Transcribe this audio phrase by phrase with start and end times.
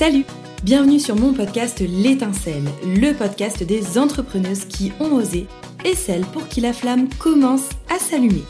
[0.00, 0.24] Salut
[0.62, 5.46] Bienvenue sur mon podcast L'étincelle, le podcast des entrepreneuses qui ont osé
[5.84, 8.44] et celles pour qui la flamme commence à s'allumer.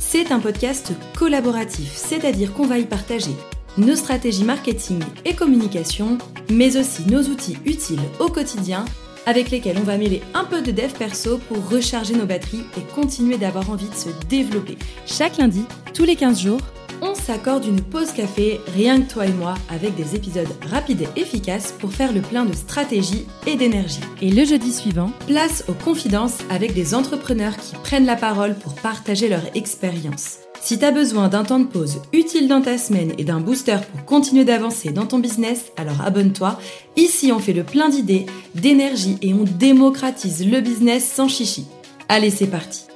[0.00, 3.30] C'est un podcast collaboratif, c'est-à-dire qu'on va y partager
[3.78, 6.18] nos stratégies marketing et communication,
[6.50, 8.84] mais aussi nos outils utiles au quotidien
[9.26, 12.94] avec lesquels on va mêler un peu de dev perso pour recharger nos batteries et
[12.96, 14.76] continuer d'avoir envie de se développer.
[15.06, 15.62] Chaque lundi,
[15.94, 16.60] tous les 15 jours,
[17.02, 21.20] on s'accorde une pause café, rien que toi et moi, avec des épisodes rapides et
[21.20, 24.00] efficaces pour faire le plein de stratégie et d'énergie.
[24.22, 28.74] Et le jeudi suivant, place aux confidences avec des entrepreneurs qui prennent la parole pour
[28.74, 30.38] partager leur expérience.
[30.60, 34.04] Si t'as besoin d'un temps de pause utile dans ta semaine et d'un booster pour
[34.04, 36.58] continuer d'avancer dans ton business, alors abonne-toi.
[36.96, 41.66] Ici, on fait le plein d'idées, d'énergie et on démocratise le business sans chichi.
[42.08, 42.86] Allez, c'est parti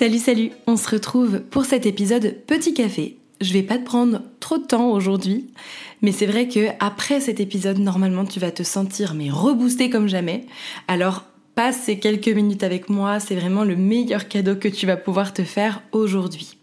[0.00, 3.18] Salut, salut On se retrouve pour cet épisode Petit Café.
[3.42, 5.50] Je vais pas te prendre trop de temps aujourd'hui,
[6.00, 10.08] mais c'est vrai que après cet épisode, normalement, tu vas te sentir mais reboosté comme
[10.08, 10.46] jamais.
[10.88, 14.96] Alors, passe ces quelques minutes avec moi, c'est vraiment le meilleur cadeau que tu vas
[14.96, 16.56] pouvoir te faire aujourd'hui.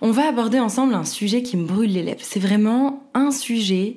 [0.00, 2.20] On va aborder ensemble un sujet qui me brûle les lèvres.
[2.22, 3.96] C'est vraiment un sujet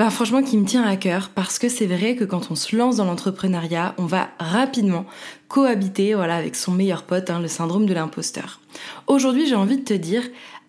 [0.00, 2.74] bah, franchement qui me tient à cœur parce que c'est vrai que quand on se
[2.74, 5.04] lance dans l'entrepreneuriat, on va rapidement
[5.48, 8.60] cohabiter avec son meilleur pote, hein, le syndrome de l'imposteur.
[9.08, 10.22] Aujourd'hui, j'ai envie de te dire,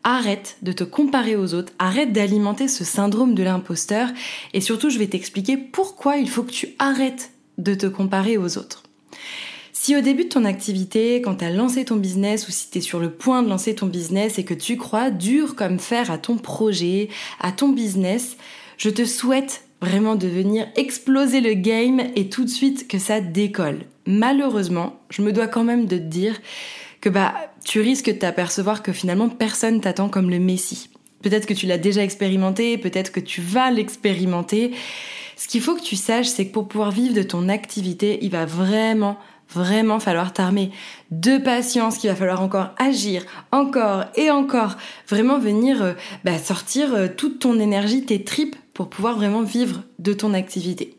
[0.03, 4.09] arrête de te comparer aux autres, arrête d'alimenter ce syndrome de l'imposteur
[4.53, 8.57] et surtout, je vais t'expliquer pourquoi il faut que tu arrêtes de te comparer aux
[8.57, 8.83] autres.
[9.71, 12.79] Si au début de ton activité, quand tu as lancé ton business ou si tu
[12.79, 16.11] es sur le point de lancer ton business et que tu crois dur comme fer
[16.11, 17.07] à ton projet,
[17.39, 18.35] à ton business,
[18.81, 23.21] je te souhaite vraiment de venir exploser le game et tout de suite que ça
[23.21, 23.81] décolle.
[24.07, 26.41] Malheureusement, je me dois quand même de te dire
[26.99, 30.89] que bah tu risques de t'apercevoir que finalement personne t'attend comme le messie.
[31.21, 34.71] Peut-être que tu l'as déjà expérimenté, peut-être que tu vas l'expérimenter.
[35.37, 38.31] Ce qu'il faut que tu saches, c'est que pour pouvoir vivre de ton activité, il
[38.31, 39.19] va vraiment
[39.53, 40.71] vraiment falloir t'armer
[41.11, 44.77] de patience, qu'il va falloir encore agir, encore et encore,
[45.07, 49.83] vraiment venir euh, bah, sortir euh, toute ton énergie, tes tripes pour pouvoir vraiment vivre
[49.99, 50.95] de ton activité.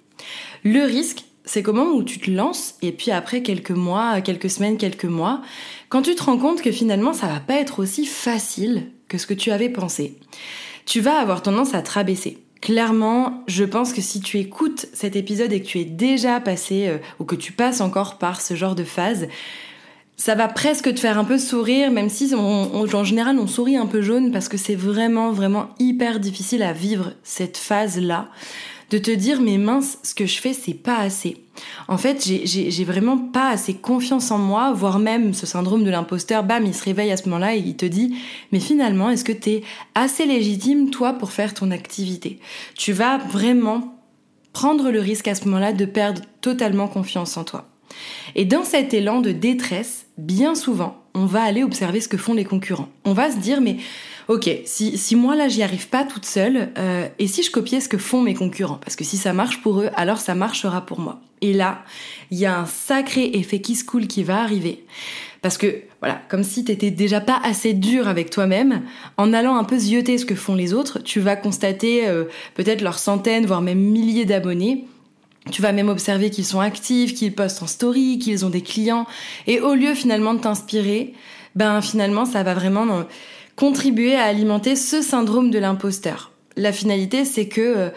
[0.64, 4.76] Le risque, c'est comment où tu te lances et puis après quelques mois, quelques semaines,
[4.76, 5.42] quelques mois,
[5.88, 9.26] quand tu te rends compte que finalement ça va pas être aussi facile que ce
[9.26, 10.18] que tu avais pensé,
[10.86, 12.38] tu vas avoir tendance à te rabaisser.
[12.60, 16.86] Clairement, je pense que si tu écoutes cet épisode et que tu es déjà passé
[16.86, 19.26] euh, ou que tu passes encore par ce genre de phase,
[20.16, 23.86] ça va presque te faire un peu sourire, même si en général on sourit un
[23.86, 28.28] peu jaune parce que c'est vraiment vraiment hyper difficile à vivre cette phase-là,
[28.90, 31.38] de te dire mais mince, ce que je fais c'est pas assez.
[31.88, 36.44] En fait, j'ai vraiment pas assez confiance en moi, voire même ce syndrome de l'imposteur,
[36.44, 38.14] bam, il se réveille à ce moment-là et il te dit
[38.52, 39.62] mais finalement est-ce que t'es
[39.94, 42.38] assez légitime toi pour faire ton activité?
[42.76, 43.98] Tu vas vraiment
[44.52, 47.71] prendre le risque à ce moment-là de perdre totalement confiance en toi.
[48.34, 52.34] Et dans cet élan de détresse, bien souvent, on va aller observer ce que font
[52.34, 52.88] les concurrents.
[53.04, 53.76] On va se dire, mais
[54.28, 57.88] ok, si, moi là j'y arrive pas toute seule, euh, et si je copiais ce
[57.88, 58.78] que font mes concurrents?
[58.82, 61.20] Parce que si ça marche pour eux, alors ça marchera pour moi.
[61.40, 61.82] Et là,
[62.30, 64.84] il y a un sacré effet qui se coule qui va arriver.
[65.42, 68.82] Parce que, voilà, comme si t'étais déjà pas assez dur avec toi-même,
[69.16, 72.80] en allant un peu zioter ce que font les autres, tu vas constater euh, peut-être
[72.80, 74.86] leurs centaines, voire même milliers d'abonnés,
[75.50, 79.06] tu vas même observer qu'ils sont actifs, qu'ils postent en story, qu'ils ont des clients.
[79.46, 81.14] Et au lieu finalement de t'inspirer,
[81.56, 83.02] ben finalement ça va vraiment euh,
[83.56, 86.30] contribuer à alimenter ce syndrome de l'imposteur.
[86.56, 87.90] La finalité c'est que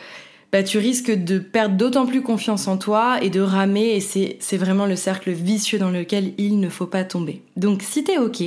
[0.51, 4.57] bah, tu risques de perdre d'autant plus confiance en toi et de ramer et c'est
[4.57, 7.41] vraiment le cercle vicieux dans lequel il ne faut pas tomber.
[7.57, 8.41] Donc si t'es ok,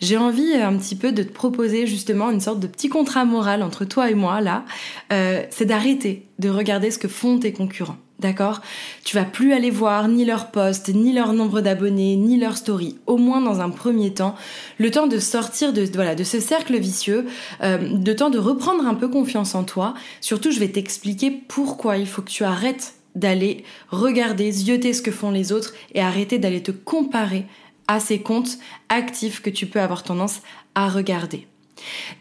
[0.00, 3.24] j'ai envie euh, un petit peu de te proposer justement une sorte de petit contrat
[3.24, 4.64] moral entre toi et moi là,
[5.08, 7.96] c'est d'arrêter de regarder ce que font tes concurrents.
[8.18, 8.62] D'accord?
[9.04, 12.96] Tu vas plus aller voir ni leur post, ni leur nombre d'abonnés, ni leur story.
[13.06, 14.34] Au moins dans un premier temps,
[14.78, 17.26] le temps de sortir de voilà de ce cercle vicieux,
[17.62, 19.92] euh, de temps de reprendre un peu confiance en toi.
[20.22, 25.10] Surtout, je vais t'expliquer pourquoi il faut que tu arrêtes d'aller regarder, zioter ce que
[25.10, 27.44] font les autres et arrêter d'aller te comparer
[27.86, 28.58] à ces comptes
[28.88, 30.40] actifs que tu peux avoir tendance
[30.74, 31.46] à regarder.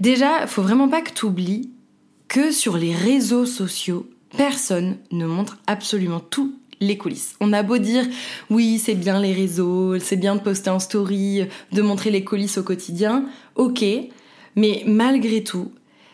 [0.01, 1.69] Déjà, faut vraiment pas que tu oublies
[2.27, 7.35] que sur les réseaux sociaux, personne ne montre absolument tout les coulisses.
[7.39, 8.05] On a beau dire
[8.49, 12.57] oui, c'est bien les réseaux, c'est bien de poster en story, de montrer les coulisses
[12.57, 13.83] au quotidien, ok,
[14.55, 15.71] mais malgré tout,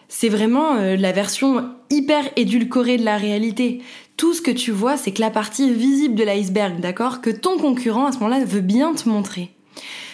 [0.07, 3.81] c'est vraiment euh, la version hyper édulcorée de la réalité.
[4.17, 7.57] Tout ce que tu vois, c'est que la partie visible de l'iceberg, d'accord Que ton
[7.57, 9.51] concurrent à ce moment-là veut bien te montrer.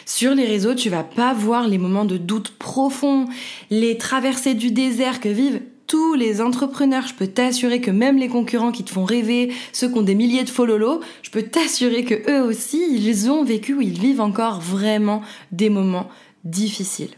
[0.06, 3.26] Sur les réseaux, tu vas pas voir les moments de doute profond,
[3.70, 7.08] les traversées du désert que vivent tous les entrepreneurs.
[7.08, 10.16] Je peux t'assurer que même les concurrents qui te font rêver, ceux qui ont des
[10.16, 14.22] milliers de follow je peux t'assurer que eux aussi, ils ont vécu ou ils vivent
[14.22, 16.10] encore vraiment des moments
[16.44, 17.16] difficiles.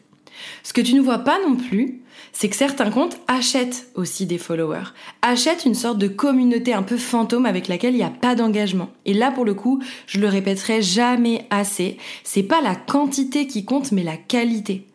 [0.64, 2.02] Ce que tu ne vois pas non plus,
[2.32, 6.98] c'est que certains comptes achètent aussi des followers, achètent une sorte de communauté un peu
[6.98, 8.90] fantôme avec laquelle il n'y a pas d'engagement.
[9.06, 13.66] Et là, pour le coup, je le répéterai jamais assez, c'est pas la quantité qui
[13.66, 14.86] compte, mais la qualité.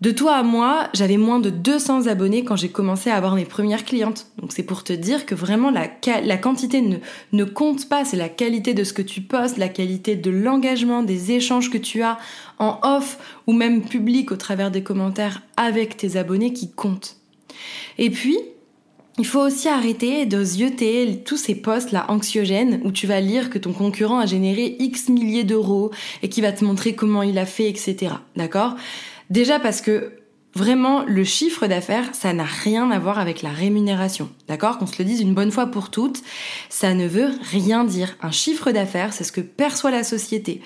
[0.00, 3.44] De toi à moi, j'avais moins de 200 abonnés quand j'ai commencé à avoir mes
[3.44, 4.28] premières clientes.
[4.40, 5.88] Donc c'est pour te dire que vraiment la,
[6.36, 6.98] quantité ne,
[7.32, 11.02] ne compte pas, c'est la qualité de ce que tu postes, la qualité de l'engagement,
[11.02, 12.16] des échanges que tu as
[12.60, 13.18] en off
[13.48, 17.16] ou même public au travers des commentaires avec tes abonnés qui comptent.
[17.98, 18.38] Et puis,
[19.18, 23.50] il faut aussi arrêter de zioter tous ces posts là anxiogènes où tu vas lire
[23.50, 25.90] que ton concurrent a généré X milliers d'euros
[26.22, 28.12] et qui va te montrer comment il a fait, etc.
[28.36, 28.76] D'accord?
[29.30, 30.12] Déjà parce que
[30.54, 34.30] Vraiment, le chiffre d'affaires, ça n'a rien à voir avec la rémunération.
[34.48, 34.78] D'accord?
[34.78, 36.22] Qu'on se le dise une bonne fois pour toutes,
[36.70, 38.16] ça ne veut rien dire.
[38.22, 40.62] Un chiffre d'affaires, c'est ce que perçoit la société.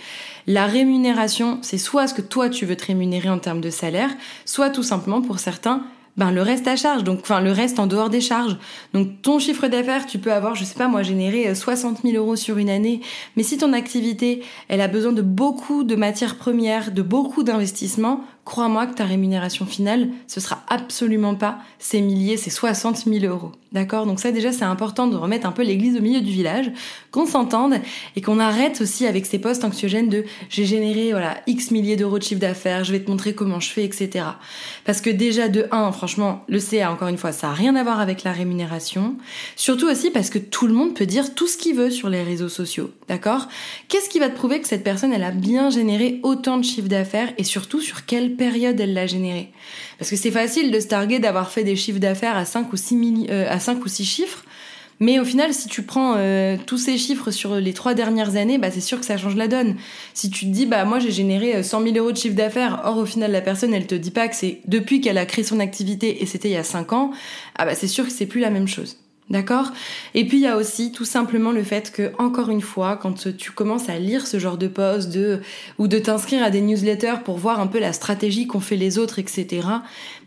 [0.46, 4.10] La rémunération, c'est soit ce que toi tu veux te rémunérer en termes de salaire,
[4.46, 5.84] soit tout simplement pour certains
[6.16, 8.58] ben le reste à charge, donc enfin le reste en dehors des charges.
[8.92, 12.22] Donc ton chiffre d'affaires, tu peux avoir, je sais pas moi, généré 60 euh, 000
[12.22, 13.00] euros sur une année,
[13.36, 18.24] mais si ton activité, elle a besoin de beaucoup de matières premières, de beaucoup d'investissements,
[18.44, 23.52] crois-moi que ta rémunération finale, ce sera absolument pas ces milliers, ces 60 000 euros.
[23.70, 24.04] D'accord?
[24.04, 26.70] Donc ça déjà c'est important de remettre un peu l'église au milieu du village,
[27.10, 27.74] qu'on s'entende
[28.16, 32.18] et qu'on arrête aussi avec ces postes anxiogènes de j'ai généré voilà X milliers d'euros
[32.18, 34.26] de chiffre d'affaires, je vais te montrer comment je fais, etc.
[34.84, 37.84] Parce que déjà de 1, franchement, le CA encore une fois, ça a rien à
[37.84, 39.14] voir avec la rémunération.
[39.54, 42.24] Surtout aussi parce que tout le monde peut dire tout ce qu'il veut sur les
[42.24, 42.90] réseaux sociaux.
[43.06, 43.46] D'accord?
[43.86, 46.88] Qu'est-ce qui va te prouver que cette personne elle a bien généré autant de chiffre
[46.88, 49.52] d'affaires et surtout sur quelle période elle l'a généré?
[49.96, 52.76] Parce que c'est facile de se targuer d'avoir fait des chiffres d'affaires à 5 ou
[52.76, 54.42] 6 euh, à 5 ou 6 chiffres.
[55.00, 58.58] Mais au final, si tu prends euh, tous ces chiffres sur les trois dernières années,
[58.58, 59.76] bah, c'est sûr que ça change la donne.
[60.14, 62.82] Si tu te dis, bah, moi, j'ai généré 100 euh, 000 euros de chiffre d'affaires,
[62.84, 65.44] or, au final, la personne, elle te dit pas que c'est depuis qu'elle a créé
[65.44, 67.10] son activité et c'était il y a 5 ans,
[67.56, 69.01] ah, bah, c'est sûr que c'est plus la même chose.
[69.32, 69.72] D'accord?
[70.12, 73.34] Et puis il y a aussi tout simplement le fait que, encore une fois, quand
[73.34, 75.40] tu commences à lire ce genre de posts de,
[75.78, 78.98] ou de t'inscrire à des newsletters pour voir un peu la stratégie qu'ont fait les
[78.98, 79.66] autres, etc.,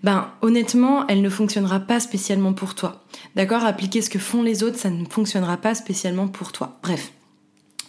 [0.01, 3.03] ben honnêtement, elle ne fonctionnera pas spécialement pour toi.
[3.35, 3.63] D'accord?
[3.63, 6.79] Appliquer ce que font les autres, ça ne fonctionnera pas spécialement pour toi.
[6.81, 7.11] Bref,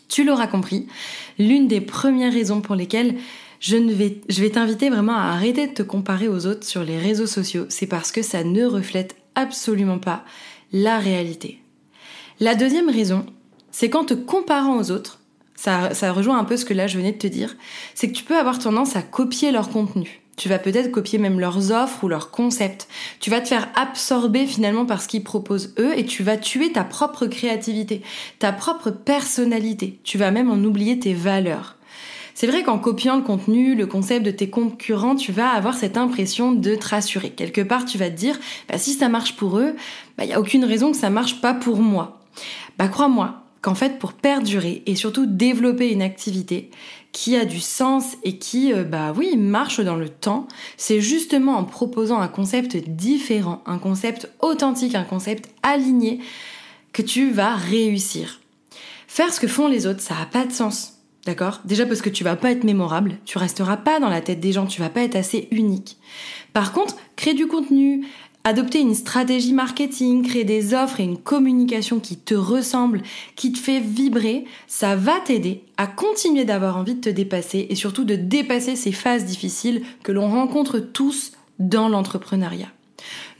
[0.08, 0.86] tu l'auras compris,
[1.38, 3.14] l'une des premières raisons pour lesquelles
[3.58, 6.98] je, vais, je vais t'inviter vraiment à arrêter de te comparer aux autres sur les
[6.98, 10.24] réseaux sociaux, c'est parce que ça ne reflète absolument pas
[10.72, 11.60] la réalité.
[12.40, 13.24] La deuxième raison,
[13.70, 15.20] c'est qu'en te comparant aux autres,
[15.54, 17.56] ça, ça rejoint un peu ce que là je venais de te dire,
[17.94, 20.20] c'est que tu peux avoir tendance à copier leur contenu.
[20.36, 22.88] Tu vas peut-être copier même leurs offres ou leurs concepts.
[23.20, 26.72] Tu vas te faire absorber finalement par ce qu'ils proposent eux et tu vas tuer
[26.72, 28.02] ta propre créativité,
[28.38, 29.98] ta propre personnalité.
[30.04, 31.75] Tu vas même en oublier tes valeurs.
[32.36, 35.96] C'est vrai qu'en copiant le contenu, le concept de tes concurrents, tu vas avoir cette
[35.96, 37.30] impression de te rassurer.
[37.30, 38.38] Quelque part, tu vas te dire,
[38.68, 41.40] bah, si ça marche pour eux, il bah, n'y a aucune raison que ça marche
[41.40, 42.20] pas pour moi.
[42.76, 46.70] Bah, crois-moi, qu'en fait, pour perdurer et surtout développer une activité
[47.10, 50.46] qui a du sens et qui, euh, bah oui, marche dans le temps,
[50.76, 56.20] c'est justement en proposant un concept différent, un concept authentique, un concept aligné,
[56.92, 58.42] que tu vas réussir.
[59.08, 60.95] Faire ce que font les autres, ça n'a pas de sens.
[61.26, 61.60] D'accord?
[61.64, 64.52] Déjà parce que tu vas pas être mémorable, tu resteras pas dans la tête des
[64.52, 65.98] gens, tu vas pas être assez unique.
[66.52, 68.06] Par contre, créer du contenu,
[68.44, 73.02] adopter une stratégie marketing, créer des offres et une communication qui te ressemble,
[73.34, 77.74] qui te fait vibrer, ça va t'aider à continuer d'avoir envie de te dépasser et
[77.74, 82.68] surtout de dépasser ces phases difficiles que l'on rencontre tous dans l'entrepreneuriat.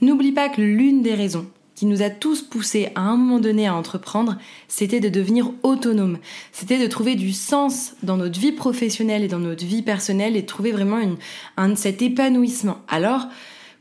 [0.01, 3.67] N'oublie pas que l'une des raisons qui nous a tous poussés à un moment donné
[3.67, 6.17] à entreprendre, c'était de devenir autonome.
[6.51, 10.41] C'était de trouver du sens dans notre vie professionnelle et dans notre vie personnelle et
[10.41, 11.17] de trouver vraiment une,
[11.55, 12.79] un, cet épanouissement.
[12.87, 13.27] Alors,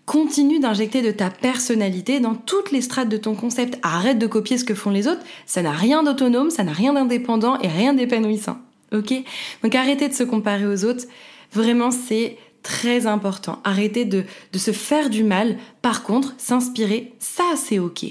[0.05, 3.79] continue d'injecter de ta personnalité dans toutes les strates de ton concept.
[3.83, 5.23] Arrête de copier ce que font les autres.
[5.47, 8.59] Ça n'a rien d'autonome, ça n'a rien d'indépendant et rien d'épanouissant.
[8.93, 9.15] Ok?
[9.63, 11.07] Donc arrêtez de se comparer aux autres.
[11.55, 12.37] Vraiment, c'est
[12.67, 13.61] très important.
[13.63, 15.57] Arrêtez de, de se faire du mal.
[15.83, 18.07] Par contre, s'inspirer, ça c'est ok.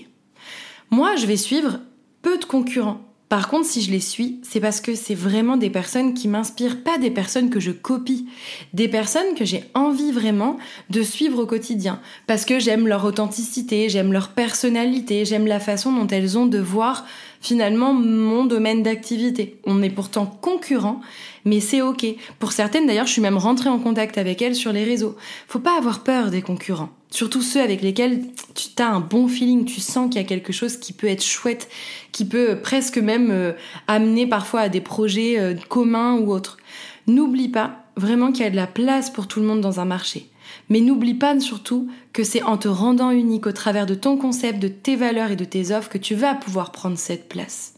[0.92, 1.80] Moi, je vais suivre
[2.22, 3.02] peu de concurrents.
[3.28, 6.84] Par contre, si je les suis, c'est parce que c'est vraiment des personnes qui m'inspirent,
[6.84, 8.28] pas des personnes que je copie,
[8.72, 10.58] des personnes que j'ai envie vraiment
[10.90, 15.92] de suivre au quotidien, parce que j'aime leur authenticité, j'aime leur personnalité, j'aime la façon
[15.92, 17.06] dont elles ont de voir
[17.46, 19.60] finalement mon domaine d'activité.
[19.66, 21.02] On est pourtant concurrents,
[21.46, 22.06] mais c'est ok.
[22.40, 25.16] Pour certaines d'ailleurs, je suis même rentrée en contact avec elles sur les réseaux.
[25.48, 26.90] Faut pas avoir peur des concurrents.
[27.12, 28.24] Surtout ceux avec lesquels
[28.56, 31.24] tu as un bon feeling, tu sens qu'il y a quelque chose qui peut être
[31.24, 31.70] chouette,
[32.12, 33.54] qui peut presque même euh,
[33.88, 36.58] amener parfois à des projets euh, communs ou autres.
[37.06, 39.86] N'oublie pas vraiment qu'il y a de la place pour tout le monde dans un
[39.86, 40.30] marché.
[40.70, 44.60] Mais n'oublie pas surtout que c'est en te rendant unique au travers de ton concept,
[44.60, 47.74] de tes valeurs et de tes offres que tu vas pouvoir prendre cette place.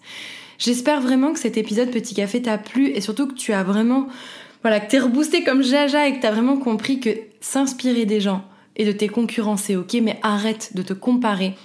[0.57, 4.07] J'espère vraiment que cet épisode Petit Café t'a plu et surtout que tu as vraiment,
[4.63, 8.43] voilà, que t'es reboosté comme Jaja et que t'as vraiment compris que s'inspirer des gens
[8.75, 11.55] et de tes concurrents c'est ok, mais arrête de te comparer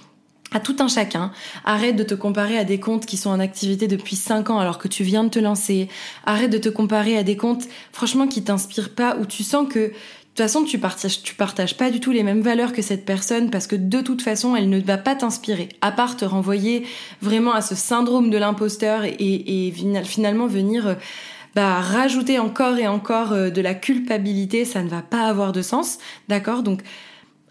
[0.53, 1.31] à tout un chacun.
[1.65, 4.77] Arrête de te comparer à des comptes qui sont en activité depuis 5 ans alors
[4.77, 5.89] que tu viens de te lancer.
[6.25, 9.91] Arrête de te comparer à des comptes, franchement, qui t'inspirent pas, où tu sens que
[10.35, 13.67] toute façon, tu partages, partages pas du tout les mêmes valeurs que cette personne parce
[13.67, 15.69] que de toute façon, elle ne va pas t'inspirer.
[15.81, 16.87] À part te renvoyer
[17.21, 19.73] vraiment à ce syndrome de l'imposteur et,
[20.05, 20.93] finalement venir euh,
[21.53, 25.61] bah, rajouter encore et encore euh, de la culpabilité, ça ne va pas avoir de
[25.61, 25.99] sens.
[26.29, 26.63] D'accord?
[26.63, 26.81] Donc,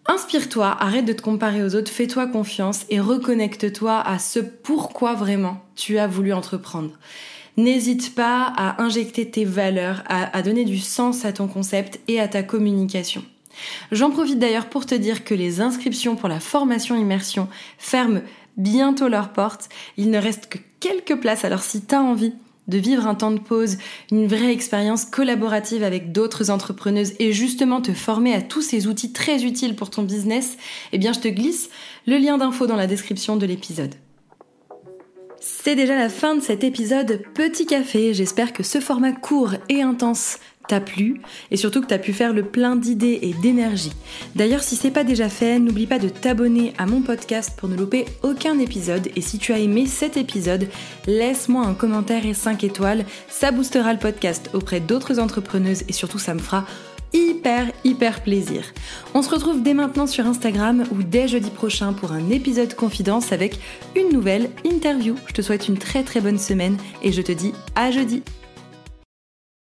[0.06, 5.64] inspire-toi, arrête de te comparer aux autres, fais-toi confiance et reconnecte-toi à ce pourquoi vraiment
[5.76, 6.90] tu as voulu entreprendre.
[7.56, 12.28] N'hésite pas à injecter tes valeurs, à, donner du sens à ton concept et à
[12.28, 13.23] ta communication.
[13.90, 18.23] J'en profite d'ailleurs pour te dire que les inscriptions pour la formation immersion ferment
[18.56, 19.68] bientôt leurs portes.
[19.99, 22.32] Il ne reste que quelques places, alors si tu as envie
[22.68, 23.76] de vivre un temps de pause,
[24.11, 29.12] une vraie expérience collaborative avec d'autres entrepreneuses et justement te former à tous ces outils
[29.12, 30.56] très utiles pour ton business,
[30.92, 31.68] eh bien je te glisse
[32.06, 33.94] le lien d'info dans la description de l'épisode.
[35.44, 38.14] C'est déjà la fin de cet épisode Petit Café.
[38.14, 41.20] J'espère que ce format court et intense t'a plu
[41.50, 43.90] et surtout que t'as pu faire le plein d'idées et d'énergie.
[44.37, 47.76] D'ailleurs, si c'est pas déjà fait, n'oublie pas de t'abonner à mon podcast pour ne
[47.76, 49.08] louper aucun épisode.
[49.16, 50.68] Et si tu as aimé cet épisode,
[51.08, 53.04] laisse-moi un commentaire et 5 étoiles.
[53.28, 56.66] Ça boostera le podcast auprès d'autres entrepreneuses et surtout ça me fera
[57.12, 58.64] hyper hyper plaisir.
[59.14, 63.33] On se retrouve dès maintenant sur Instagram ou dès jeudi prochain pour un épisode confidence
[63.33, 63.59] avec
[63.97, 65.14] une nouvelle interview.
[65.26, 68.23] Je te souhaite une très très bonne semaine et je te dis à jeudi.